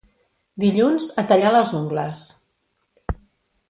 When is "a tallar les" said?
1.23-1.77